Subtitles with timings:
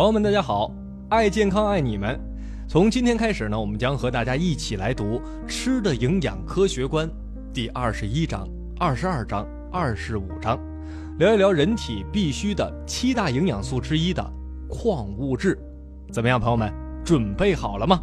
[0.00, 0.72] 朋友们，大家好！
[1.10, 2.18] 爱健康，爱你们。
[2.66, 7.06] 从今天开始呢，我们将和大家一起来读《吃的营养科学观》
[7.52, 10.58] 第二十一章、二十二章、二十五章，
[11.18, 14.24] 聊一聊人体必需的七大营养素之一的
[14.70, 15.58] 矿物质。
[16.10, 16.72] 怎么样，朋友们，
[17.04, 18.00] 准备好了吗？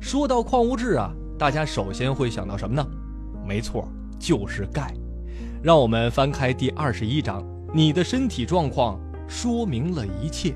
[0.00, 2.82] 说到矿物质啊，大家首先会想到什么呢？
[3.46, 3.86] 没错，
[4.18, 4.94] 就是钙。
[5.62, 8.98] 让我们翻开第二十一章，你的身体状况
[9.28, 10.54] 说明了一切。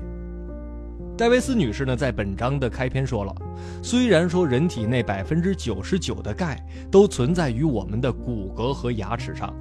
[1.17, 3.35] 戴维斯女士呢，在本章的开篇说了，
[3.81, 9.51] 虽然说人体内百分之九十九的钙都存在于我们的骨骼和牙齿上，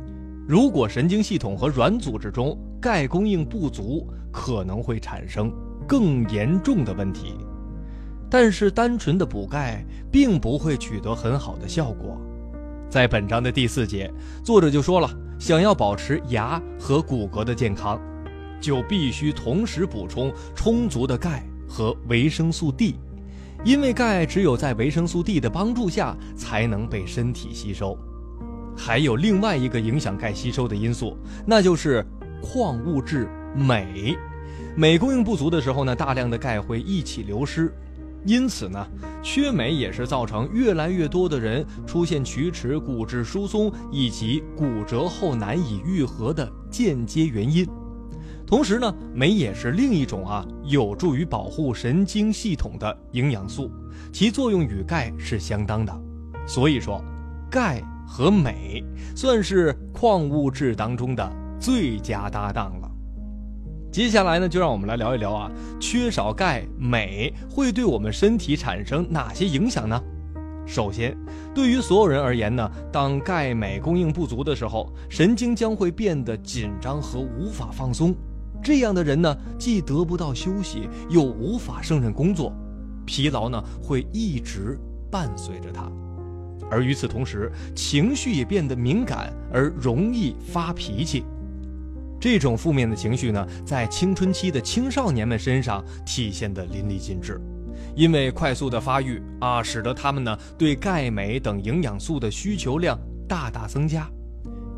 [0.46, 5.51] 如果神经系统和软组织中钙供应不足，可能会产生
[5.88, 7.34] 更严重的问题。
[8.29, 9.82] 但是单纯的补钙
[10.12, 12.20] 并不会取得很好的效果。
[12.91, 14.12] 在本章的第四节，
[14.45, 17.98] 作者就说了，想要保持牙和骨骼的健康。
[18.67, 22.97] 就必须同时补充充足的钙和维生素 D，
[23.65, 27.97] 因为钙只有在维生素 D 的帮助下才能被身体吸收。
[28.77, 32.05] 还有另外一个影响钙吸收的因素，那就是
[32.43, 34.19] 矿物质镁。
[34.75, 37.73] 镁供应不足的时候呢，大量的钙会一起流失，
[38.25, 38.85] 因此呢，
[39.23, 47.65] 缺镁也是造成越来越多的人出现龋齿、骨质疏松以及骨折后难以愈合的间接原因。
[48.47, 53.69] 同时呢，镁也是另一种啊有助于保护神经系统的营养素，
[54.13, 55.93] 其作用与钙是相当的。
[56.47, 57.03] 所以说，
[57.51, 58.85] 钙和镁
[59.16, 62.88] 算是矿物质当中的最佳搭档了。
[63.91, 65.50] 接下来呢，就让我们来聊一聊啊，
[65.81, 70.00] 缺少钙、镁会对我们身体产生哪些影响呢？
[70.65, 71.16] 首先，
[71.53, 78.15] 对于所有人而言呢，当钙、镁供应不足的时候，神经将会变得紧张和无法放松。
[78.67, 82.53] 这样的人呢，既得不到休息，又无法胜任工作，
[83.06, 84.77] 疲劳呢会一直
[85.09, 85.88] 伴随着他，
[86.69, 91.25] 而与此同时，情绪也变得敏感而容易发脾气。
[92.21, 97.41] 这种负面的情绪呢，在青春期的青少年们身上体现得淋漓尽致，
[97.94, 104.10] 因为快速的发育啊，使得他们呢对钙、镁等营养素的需求量大大增加，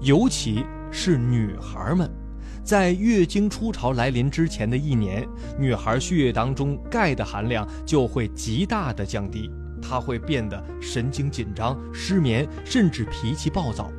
[0.03, 0.63] 尤其
[0.93, 2.07] 是女孩们。
[2.69, 5.27] 在月经初潮来临之前的一年，
[5.59, 13.91] 女孩血液当中钙的含量就会极大的降低，她会变得神经紧张、失眠，甚至脾气暴躁。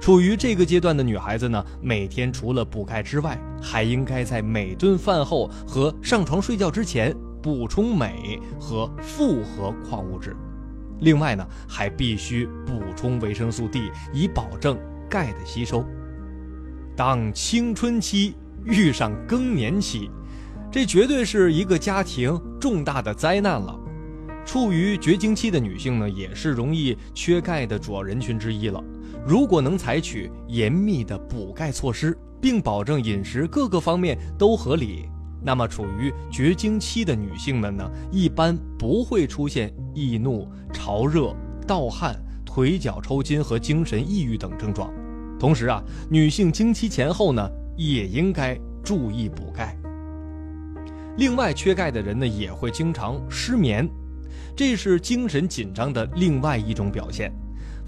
[0.00, 10.34] 处于这个阶段的女孩子呢，每天除了补钙之外，还应该在每顿饭后和上床睡觉之前补充镁和复合矿物质。
[11.02, 14.76] 另外呢，还必须补充维生素 D，以保证
[15.08, 15.86] 钙的吸收。
[16.94, 20.10] 当青春期遇上更年期，
[20.70, 23.78] 这绝对是一个家庭重大的灾难了。
[24.44, 28.82] 处于绝经期的女性呢，也是容易缺钙的主要人群之一了。
[29.24, 35.08] 如果能采取严密的补钙措施，并保证饮食各个方面都合理，
[35.40, 41.34] 那么处于绝经期的女性们呢，一般不会出现易怒、潮热、
[41.66, 44.92] 盗汗、腿脚抽筋和精神抑郁等症状。
[45.42, 49.76] 同时啊，女性经期前后呢，也应该注意补钙。
[51.16, 53.90] 另外，缺钙的人呢，也会经常失眠，
[54.54, 57.32] 这是精神紧张的另外一种表现。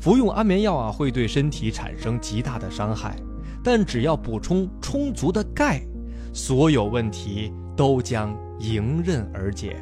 [0.01, 3.15] 服用安眠药啊，会对身体产生极大的伤害，
[3.63, 5.81] 但只要补充充足的钙，
[6.33, 9.77] 所有问题都将迎刃而解。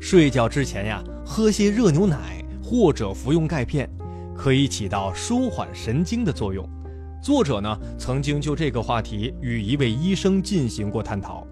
[0.00, 3.86] 睡觉之前呀，喝些热牛奶或者服用钙片，
[4.34, 6.66] 可以起到舒缓神经的作用。
[7.24, 11.46] 作者呢曾经就这个话题与一位医生进行过探讨，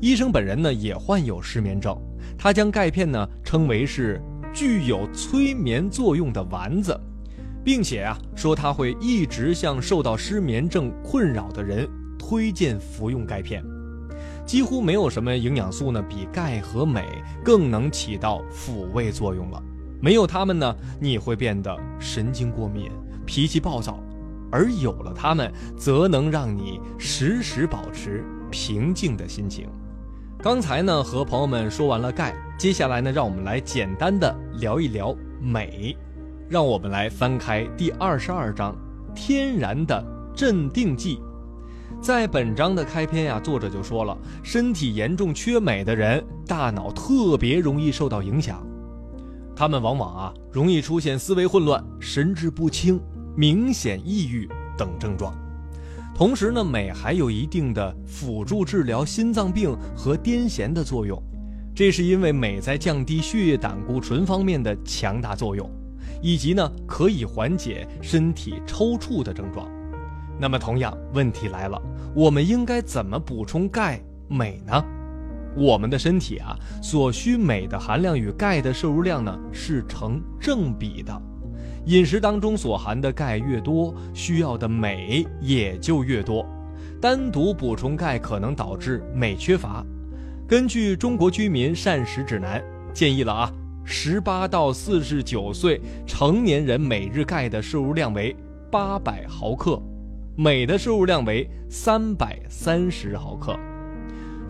[0.00, 1.96] 医生本人呢也患有失眠症，
[2.36, 4.20] 他将钙片呢称为是
[4.52, 7.00] 具有催眠作用的丸子，
[7.62, 13.62] 并且啊说他会一直向受到失眠症困扰的人推荐服用钙片。
[14.44, 17.06] 几乎没有什么营养素呢比钙和镁
[17.44, 19.62] 更能起到抚慰作用了，
[20.00, 22.90] 没有它们呢你会变得神经过敏、
[23.24, 24.02] 脾气暴躁。
[24.52, 29.66] 而有了它们，则能让你时时保持平静的心情。
[30.42, 35.96] 刚才呢，和朋友们说完了钙，接下来呢，让我们来简单的聊一聊镁。
[36.48, 38.76] 让我们来翻开第二十二章
[39.14, 40.04] 《天然的
[40.36, 41.16] 镇定剂》。
[42.00, 48.66] 在本章的开篇呀，作者就说了，身体严重缺镁的人，大脑特别容易受到影响，
[49.56, 53.00] 他们往往啊，容易出现思维混乱、神志不清。
[53.36, 55.34] 明显抑郁等症状，
[56.14, 61.20] 同时呢，镁还有一定的辅助治疗心脏病和癫痫的作用。
[61.74, 65.70] 这是因为镁在降低血液胆固醇方面的强大作用，
[66.20, 69.66] 以及呢可以缓解身体抽搐的症状。
[70.38, 71.80] 那么，同样问题来了，
[72.14, 74.84] 我们应该怎么补充钙、镁呢？
[75.56, 81.22] 我们的身体啊，所需镁的含量与钙的摄入量呢是成正比的。
[81.86, 86.46] 饮食当中所含的钙越多，需要的镁也就越多。
[87.00, 89.84] 单独补充钙可能导致镁缺乏。
[90.46, 92.60] 根据《中国居民膳食指南》
[92.92, 93.52] 建议了啊，
[93.84, 98.36] 十八到四十九岁成年人每日钙的摄入量为
[98.70, 99.82] 八百毫克，
[100.36, 103.58] 镁的摄入量为三百三十毫克。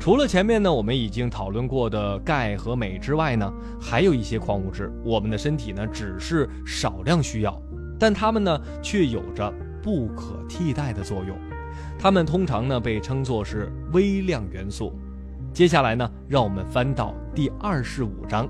[0.02, 3.48] 除了前面呢我们已经讨论过的钙和镁之外呢，
[3.80, 7.56] 还有一些矿物质，我们的身体呢只是少量需要，
[8.00, 9.48] 但它们呢却有着
[9.80, 11.38] 不可替代的作用。
[12.00, 14.92] 它们通常呢被称作是微量元素。
[15.52, 18.48] 接下来呢，让我们翻到第二十五章，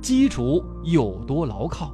[0.00, 1.92] 基础有多牢靠？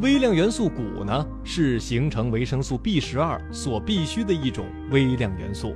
[0.00, 5.74] 微量元素钴呢是形成维生素 B 十二所必需的一种微量元素，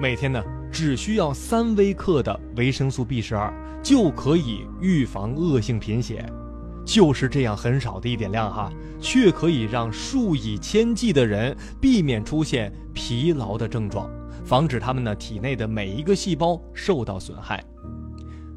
[0.00, 0.42] 每天呢。
[0.70, 6.24] 只需要三微克的维生素 B 十二就可以预防恶性贫血，
[6.84, 14.10] 就是这样很少的一点量哈，却可以让数以千计的人避免出现疲劳的症状，
[14.44, 17.64] 防止他们呢体内的每一个细胞受到损害。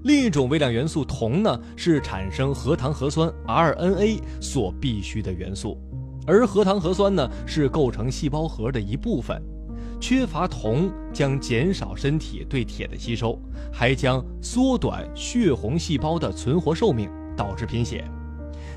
[0.04, 5.78] 另一种微量元素铜呢，是产生核糖核酸 RNA 所必需的元素，
[6.26, 9.40] 而核糖核酸呢是构成细胞核的一部分。
[10.02, 13.40] 缺乏铜将减少身体对铁的吸收，
[13.72, 17.08] 还将缩短血红细胞的存活寿命，
[17.38, 18.04] 导致贫血。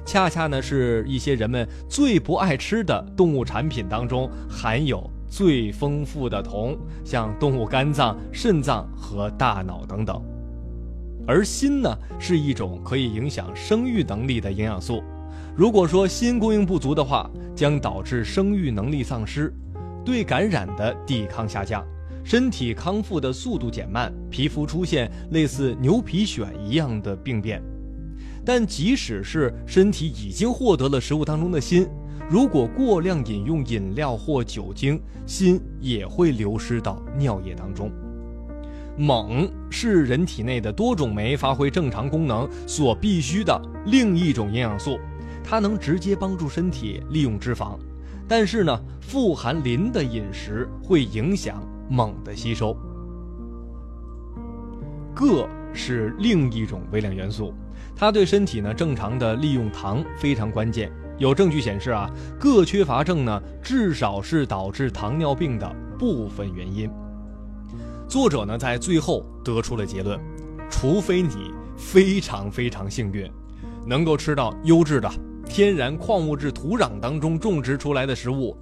[0.04, 10.22] 恰恰呢是一些人们最不爱吃的动物产品当中含有最丰富的铜，像动物肝脏、肾脏和大脑等等。
[11.26, 15.02] 而锌呢是一种可以影响生育能力的营养素，
[15.56, 19.50] 如果说锌供应不足的话，将导致生育能力丧失。
[20.04, 21.84] 对感染的抵抗下降，
[22.22, 27.62] 身体康复的速度减慢，皮肤出现类似牛皮癣一样的病变。
[28.44, 31.88] 但即使是身体已经获得了食物当中的锌，
[32.28, 37.90] 如果过量饮用饮料或酒精，锌也会流失到尿液当中。
[38.96, 44.98] 锰是人体内的多种酶发挥正常功能所必需的另一种营养素，
[45.44, 47.78] 它能直接帮助身体利用脂肪。
[48.26, 52.74] 但是呢，富含磷的饮食会影响锰的吸收。
[55.14, 57.52] 铬是另一种微量元素，
[57.94, 60.90] 它对身体呢正常的利用糖非常关键。
[61.18, 66.90] 有证据显示啊，铬缺乏症呢至少是导致糖尿病的部分原因。
[68.08, 70.18] 作者呢在最后得出了结论：
[70.70, 73.30] 除非你非常非常幸运，
[73.86, 75.08] 能够吃到优质的。
[75.54, 78.56] 天然矿物质土壤当中种植出来的食物，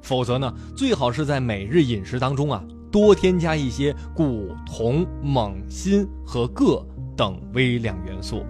[0.00, 6.82] 否则呢，最好是在每日饮食当中啊，多添加一些钴、铜、锰、锌和铬
[7.14, 8.46] 等微量元素，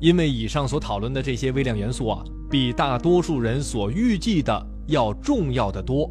[0.00, 6.10] 因为以上所讨论的这些微量元素啊，比大多数人所预计的要重要的多，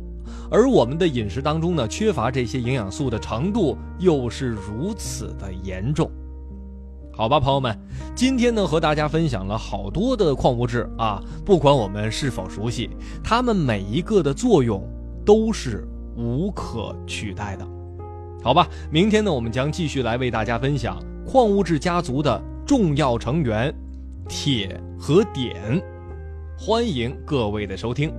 [0.52, 6.12] 而我们的饮食当中呢，缺乏这些营养素的程度又是如此的严重。
[7.18, 7.76] 好吧，朋友们，
[8.14, 12.92] 今天呢和大家分享了好多的矿物质啊，不管我们是否熟悉，
[13.24, 14.88] 它们每一个的作用
[15.26, 15.84] 都是
[16.16, 17.68] 无可取代的。
[18.44, 23.74] 好吧，明天呢我们将继续来为大家分享矿物质家族的重要成员——
[24.30, 25.82] 铁和碘。
[26.56, 28.14] 欢迎各位的收听。